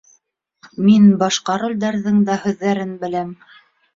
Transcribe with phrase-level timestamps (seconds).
[0.85, 3.37] Мин башҡа ролдәрҙең дә һүҙҙәрен беләм.